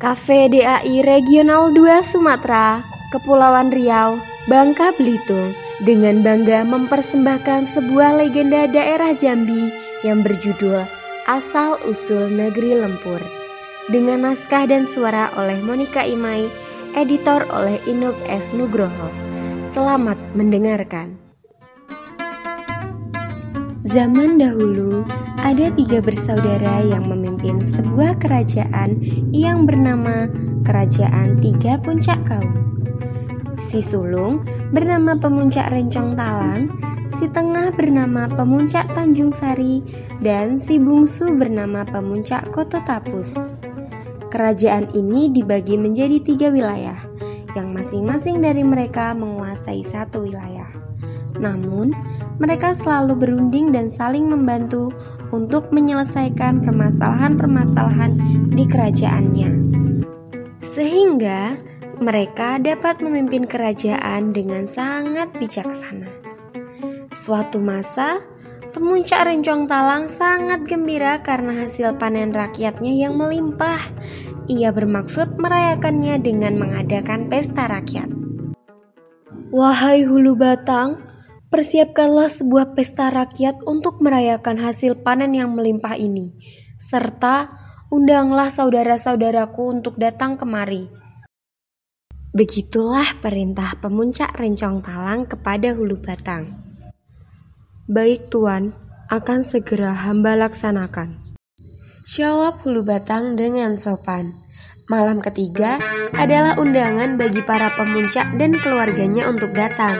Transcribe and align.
Cafe 0.00 0.48
DAI 0.48 1.04
Regional 1.04 1.76
2 1.76 2.00
Sumatera, 2.00 2.80
Kepulauan 3.12 3.68
Riau, 3.68 4.16
Bangka 4.48 4.96
Belitung 4.96 5.52
dengan 5.84 6.24
bangga 6.24 6.64
mempersembahkan 6.64 7.68
sebuah 7.68 8.16
legenda 8.16 8.64
daerah 8.64 9.12
Jambi 9.12 9.68
yang 10.00 10.24
berjudul 10.24 10.88
Asal 11.28 11.76
Usul 11.84 12.32
Negeri 12.32 12.80
Lempur. 12.80 13.20
Dengan 13.92 14.24
naskah 14.24 14.64
dan 14.64 14.88
suara 14.88 15.36
oleh 15.36 15.60
Monica 15.60 16.00
Imai, 16.00 16.48
editor 16.96 17.44
oleh 17.52 17.76
Inuk 17.84 18.16
S. 18.24 18.56
Nugroho. 18.56 19.12
Selamat 19.68 20.16
mendengarkan. 20.32 21.29
Zaman 23.90 24.38
dahulu, 24.38 25.02
ada 25.42 25.66
tiga 25.74 25.98
bersaudara 25.98 26.78
yang 26.78 27.10
memimpin 27.10 27.58
sebuah 27.58 28.22
kerajaan 28.22 29.02
yang 29.34 29.66
bernama 29.66 30.30
Kerajaan 30.62 31.42
Tiga 31.42 31.74
Puncak 31.82 32.22
Kaum. 32.22 32.70
Si 33.58 33.82
sulung 33.82 34.46
bernama 34.70 35.18
Pemuncak 35.18 35.74
Rencong 35.74 36.14
Talang, 36.14 36.70
si 37.10 37.26
tengah 37.34 37.74
bernama 37.74 38.30
Pemuncak 38.30 38.94
Tanjung 38.94 39.34
Sari, 39.34 39.82
dan 40.22 40.62
si 40.62 40.78
bungsu 40.78 41.34
bernama 41.34 41.82
Pemuncak 41.82 42.46
Koto 42.54 42.78
Tapus. 42.86 43.58
Kerajaan 44.30 44.94
ini 44.94 45.34
dibagi 45.34 45.74
menjadi 45.74 46.22
tiga 46.22 46.54
wilayah, 46.54 47.10
yang 47.58 47.74
masing-masing 47.74 48.38
dari 48.38 48.62
mereka 48.62 49.18
menguasai 49.18 49.82
satu 49.82 50.30
wilayah. 50.30 50.79
Namun, 51.40 51.96
mereka 52.36 52.76
selalu 52.76 53.16
berunding 53.16 53.72
dan 53.72 53.88
saling 53.88 54.28
membantu 54.28 54.92
untuk 55.32 55.72
menyelesaikan 55.72 56.60
permasalahan-permasalahan 56.60 58.12
di 58.52 58.64
kerajaannya. 58.68 59.50
Sehingga 60.60 61.56
mereka 62.00 62.60
dapat 62.60 63.00
memimpin 63.00 63.48
kerajaan 63.48 64.36
dengan 64.36 64.68
sangat 64.68 65.32
bijaksana. 65.36 66.08
Suatu 67.12 67.60
masa, 67.60 68.24
pemuncak 68.72 69.28
Rencong 69.28 69.68
Talang 69.68 70.08
sangat 70.08 70.64
gembira 70.64 71.20
karena 71.20 71.64
hasil 71.64 72.00
panen 72.00 72.32
rakyatnya 72.32 72.92
yang 73.08 73.20
melimpah. 73.20 73.80
Ia 74.48 74.72
bermaksud 74.72 75.36
merayakannya 75.36 76.16
dengan 76.24 76.56
mengadakan 76.56 77.28
pesta 77.28 77.68
rakyat. 77.68 78.08
Wahai 79.50 80.06
hulu 80.06 80.38
batang, 80.38 81.02
Persiapkanlah 81.50 82.30
sebuah 82.30 82.78
pesta 82.78 83.10
rakyat 83.10 83.66
untuk 83.66 83.98
merayakan 83.98 84.62
hasil 84.62 85.02
panen 85.02 85.34
yang 85.34 85.50
melimpah 85.50 85.98
ini, 85.98 86.38
serta 86.78 87.50
undanglah 87.90 88.46
saudara-saudaraku 88.46 89.82
untuk 89.82 89.98
datang 89.98 90.38
kemari. 90.38 90.86
Begitulah 92.30 93.18
perintah 93.18 93.74
pemuncak 93.82 94.30
rencong 94.38 94.78
talang 94.78 95.26
kepada 95.26 95.74
Hulu 95.74 95.98
Batang. 95.98 96.54
Baik 97.90 98.30
tuan, 98.30 98.70
akan 99.10 99.42
segera 99.42 99.90
hamba 99.90 100.38
laksanakan. 100.38 101.18
Jawab 102.06 102.62
Hulu 102.62 102.86
Batang 102.86 103.34
dengan 103.34 103.74
sopan. 103.74 104.30
Malam 104.86 105.18
ketiga 105.18 105.82
adalah 106.14 106.54
undangan 106.62 107.18
bagi 107.18 107.42
para 107.42 107.74
pemuncak 107.74 108.38
dan 108.38 108.54
keluarganya 108.54 109.26
untuk 109.26 109.50
datang. 109.50 109.98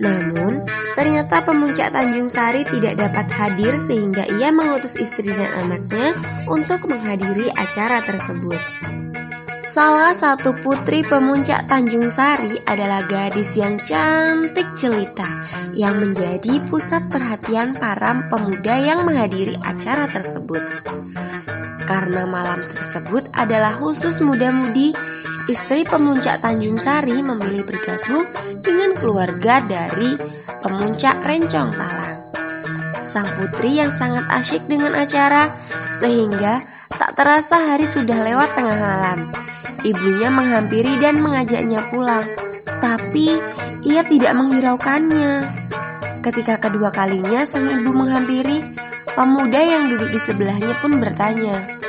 Namun, 0.00 0.59
ternyata 1.00 1.40
pemuncak 1.40 1.96
Tanjung 1.96 2.28
Sari 2.28 2.60
tidak 2.68 3.00
dapat 3.00 3.32
hadir 3.32 3.72
sehingga 3.80 4.28
ia 4.36 4.52
mengutus 4.52 5.00
istri 5.00 5.32
dan 5.32 5.48
anaknya 5.48 6.12
untuk 6.44 6.84
menghadiri 6.84 7.48
acara 7.56 8.04
tersebut. 8.04 8.60
Salah 9.64 10.12
satu 10.12 10.52
putri 10.60 11.00
pemuncak 11.00 11.64
Tanjung 11.72 12.12
Sari 12.12 12.52
adalah 12.68 13.08
gadis 13.08 13.56
yang 13.56 13.80
cantik 13.80 14.76
jelita 14.76 15.40
yang 15.72 16.04
menjadi 16.04 16.60
pusat 16.68 17.08
perhatian 17.08 17.72
para 17.80 18.20
pemuda 18.28 18.76
yang 18.76 19.00
menghadiri 19.08 19.56
acara 19.64 20.04
tersebut. 20.04 20.60
Karena 21.88 22.28
malam 22.28 22.60
tersebut 22.68 23.24
adalah 23.32 23.72
khusus 23.80 24.20
muda-mudi 24.20 24.92
istri 25.48 25.86
pemuncak 25.86 26.42
Tanjung 26.44 26.76
Sari 26.76 27.22
memilih 27.24 27.64
bergabung 27.64 28.28
dengan 28.60 28.92
keluarga 28.98 29.64
dari 29.64 30.18
pemuncak 30.60 31.24
Rencong 31.24 31.70
Talang. 31.72 32.16
Sang 33.00 33.28
putri 33.38 33.80
yang 33.80 33.90
sangat 33.94 34.28
asyik 34.28 34.68
dengan 34.68 34.92
acara 34.92 35.56
sehingga 35.96 36.60
tak 36.92 37.16
terasa 37.16 37.56
hari 37.56 37.88
sudah 37.88 38.20
lewat 38.20 38.52
tengah 38.52 38.76
malam. 38.76 39.18
Ibunya 39.80 40.28
menghampiri 40.28 41.00
dan 41.00 41.24
mengajaknya 41.24 41.80
pulang, 41.88 42.28
tetapi 42.68 43.40
ia 43.80 44.04
tidak 44.04 44.36
menghiraukannya. 44.36 45.48
Ketika 46.20 46.60
kedua 46.60 46.92
kalinya 46.92 47.48
sang 47.48 47.64
ibu 47.64 47.88
menghampiri, 47.88 48.60
pemuda 49.16 49.60
yang 49.64 49.88
duduk 49.88 50.12
di 50.12 50.20
sebelahnya 50.20 50.76
pun 50.84 51.00
bertanya, 51.00 51.80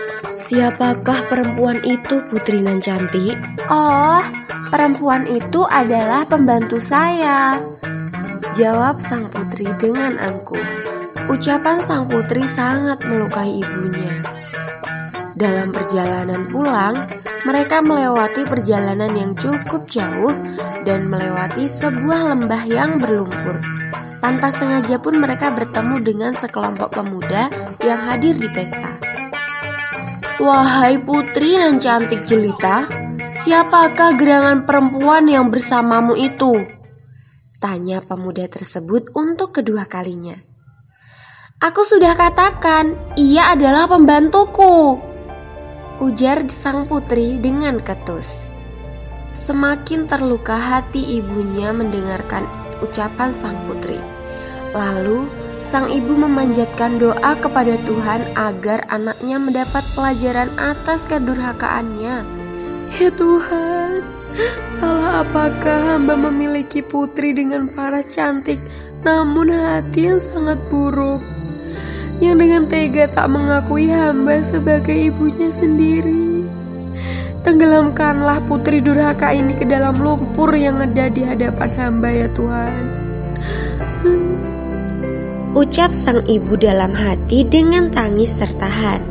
Siapakah 0.51 1.31
perempuan 1.31 1.79
itu 1.79 2.19
putri 2.27 2.59
nan 2.59 2.83
cantik? 2.83 3.39
Oh, 3.71 4.19
perempuan 4.67 5.23
itu 5.23 5.63
adalah 5.63 6.27
pembantu 6.27 6.75
saya. 6.83 7.55
Jawab 8.51 8.99
sang 8.99 9.31
putri 9.31 9.71
dengan 9.79 10.19
angkuh. 10.19 10.59
Ucapan 11.31 11.79
sang 11.79 12.03
putri 12.11 12.43
sangat 12.43 12.99
melukai 13.07 13.63
ibunya. 13.63 14.11
Dalam 15.39 15.71
perjalanan 15.71 16.43
pulang, 16.51 16.99
mereka 17.47 17.79
melewati 17.79 18.43
perjalanan 18.43 19.15
yang 19.15 19.31
cukup 19.39 19.87
jauh 19.87 20.35
dan 20.83 21.07
melewati 21.07 21.63
sebuah 21.63 22.35
lembah 22.35 22.63
yang 22.67 22.99
berlumpur. 22.99 23.55
Tanpa 24.19 24.51
sengaja 24.51 24.99
pun 24.99 25.15
mereka 25.15 25.47
bertemu 25.47 25.95
dengan 26.03 26.35
sekelompok 26.35 26.91
pemuda 26.91 27.47
yang 27.87 28.03
hadir 28.03 28.35
di 28.35 28.51
pesta. 28.51 29.10
Wahai 30.41 30.97
putri 30.97 31.53
dan 31.53 31.77
cantik 31.77 32.25
jelita, 32.25 32.89
siapakah 33.29 34.17
gerangan 34.17 34.65
perempuan 34.65 35.29
yang 35.29 35.53
bersamamu 35.53 36.17
itu? 36.17 36.65
Tanya 37.61 38.01
pemuda 38.01 38.49
tersebut 38.49 39.13
untuk 39.13 39.53
kedua 39.53 39.85
kalinya. 39.85 40.33
Aku 41.61 41.85
sudah 41.85 42.17
katakan, 42.17 42.97
ia 43.21 43.53
adalah 43.53 43.85
pembantuku. 43.85 44.97
Ujar 46.01 46.41
sang 46.49 46.89
putri 46.89 47.37
dengan 47.37 47.77
ketus. 47.77 48.49
Semakin 49.37 50.09
terluka 50.09 50.57
hati 50.57 51.21
ibunya 51.21 51.69
mendengarkan 51.69 52.49
ucapan 52.81 53.37
sang 53.37 53.69
putri. 53.69 54.01
Lalu 54.73 55.29
sang 55.61 55.87
ibu 55.87 56.17
memanjatkan 56.17 56.97
doa 56.97 57.37
kepada 57.37 57.77
Tuhan 57.85 58.33
agar 58.33 58.83
anaknya 58.89 59.37
mendapat 59.37 59.85
pelajaran 59.93 60.49
atas 60.57 61.05
kedurhakaannya. 61.05 62.25
Ya 62.99 63.09
Tuhan, 63.13 64.03
salah 64.81 65.23
apakah 65.23 65.95
hamba 65.95 66.19
memiliki 66.19 66.83
putri 66.83 67.31
dengan 67.31 67.71
paras 67.71 68.09
cantik 68.09 68.59
namun 69.05 69.47
hati 69.53 70.11
yang 70.11 70.19
sangat 70.19 70.59
buruk? 70.67 71.23
Yang 72.19 72.35
dengan 72.37 72.63
tega 72.67 73.05
tak 73.07 73.31
mengakui 73.31 73.87
hamba 73.87 74.43
sebagai 74.43 74.93
ibunya 74.93 75.47
sendiri. 75.47 76.43
Tenggelamkanlah 77.41 78.45
putri 78.45 78.83
durhaka 78.83 79.33
ini 79.33 79.57
ke 79.57 79.65
dalam 79.65 79.97
lumpur 79.97 80.53
yang 80.53 80.77
ada 80.77 81.09
di 81.09 81.25
hadapan 81.25 81.69
hamba 81.79 82.09
ya 82.11 82.27
Tuhan. 82.35 82.90
Ucap 85.51 85.91
sang 85.91 86.23
ibu 86.31 86.55
dalam 86.55 86.95
hati 86.95 87.43
dengan 87.43 87.91
tangis 87.91 88.31
tertahan. 88.39 89.03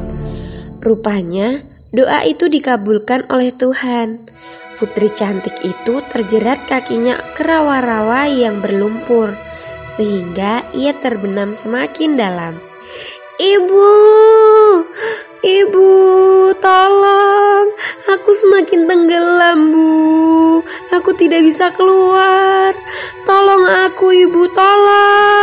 Rupanya 0.81 1.61
doa 1.93 2.25
itu 2.25 2.49
dikabulkan 2.49 3.29
oleh 3.29 3.53
Tuhan. 3.53 4.25
Putri 4.81 5.13
cantik 5.13 5.61
itu 5.61 6.01
terjerat 6.09 6.65
kakinya 6.65 7.21
ke 7.37 7.45
rawa-rawa 7.45 8.25
yang 8.33 8.65
berlumpur, 8.65 9.37
sehingga 9.93 10.65
ia 10.73 10.97
terbenam 10.97 11.53
semakin 11.53 12.17
dalam. 12.17 12.57
Ibu, 13.37 13.93
ibu, 15.45 15.89
tolong, 16.57 17.69
aku 18.09 18.31
semakin 18.33 18.89
tenggelam, 18.89 19.77
bu. 19.77 20.65
Aku 20.97 21.13
tidak 21.21 21.45
bisa 21.45 21.69
keluar. 21.77 22.73
Tolong 23.29 23.65
aku, 23.85 24.09
ibu, 24.25 24.49
tolong. 24.57 25.40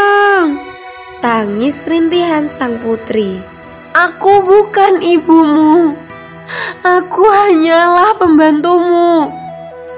Tangis 1.28 1.84
rintihan 1.84 2.48
sang 2.48 2.80
putri. 2.80 3.44
Aku 3.92 4.48
bukan 4.48 5.04
ibumu. 5.04 5.92
Aku 6.80 7.20
hanyalah 7.28 8.16
pembantumu. 8.16 9.28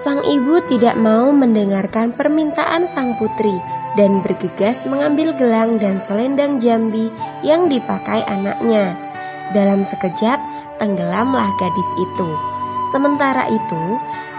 Sang 0.01 0.25
ibu 0.25 0.57
tidak 0.65 0.97
mau 0.97 1.29
mendengarkan 1.29 2.17
permintaan 2.17 2.89
sang 2.89 3.13
putri 3.21 3.53
dan 3.93 4.25
bergegas 4.25 4.89
mengambil 4.89 5.29
gelang 5.37 5.77
dan 5.77 6.01
selendang 6.01 6.57
jambi 6.57 7.13
yang 7.45 7.69
dipakai 7.69 8.25
anaknya. 8.25 8.97
Dalam 9.53 9.85
sekejap, 9.85 10.41
tenggelamlah 10.81 11.53
gadis 11.61 11.89
itu. 12.09 12.29
Sementara 12.89 13.45
itu, 13.53 13.83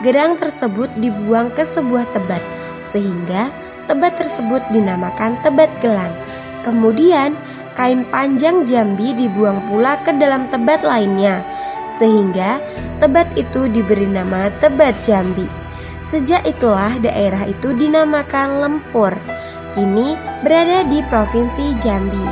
gerang 0.02 0.34
tersebut 0.34 0.90
dibuang 0.98 1.54
ke 1.54 1.62
sebuah 1.62 2.10
tebat, 2.10 2.42
sehingga 2.90 3.46
tebat 3.86 4.18
tersebut 4.18 4.66
dinamakan 4.74 5.38
tebat 5.46 5.70
gelang. 5.78 6.29
Kemudian, 6.60 7.34
kain 7.72 8.04
panjang 8.12 8.68
jambi 8.68 9.16
dibuang 9.16 9.64
pula 9.70 9.96
ke 10.04 10.12
dalam 10.12 10.52
tebat 10.52 10.84
lainnya, 10.84 11.40
sehingga 11.88 12.60
tebat 13.00 13.28
itu 13.38 13.70
diberi 13.72 14.04
nama 14.04 14.52
tebat 14.60 14.98
jambi. 15.00 15.48
Sejak 16.00 16.44
itulah 16.48 16.96
daerah 17.00 17.44
itu 17.44 17.76
dinamakan 17.76 18.64
Lempur, 18.64 19.12
kini 19.76 20.16
berada 20.40 20.84
di 20.88 21.04
Provinsi 21.04 21.76
Jambi. 21.76 22.24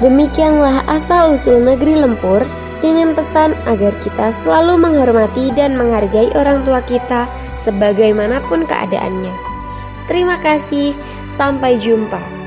Demikianlah 0.00 0.86
asal-usul 0.86 1.60
negeri 1.60 1.98
Lempur 1.98 2.46
dengan 2.80 3.12
pesan 3.12 3.52
agar 3.68 3.92
kita 4.00 4.32
selalu 4.32 4.80
menghormati 4.80 5.52
dan 5.52 5.76
menghargai 5.76 6.32
orang 6.38 6.64
tua 6.64 6.80
kita 6.80 7.28
sebagaimanapun 7.60 8.64
keadaannya. 8.64 9.34
Terima 10.08 10.40
kasih, 10.40 10.96
sampai 11.28 11.76
jumpa. 11.76 12.39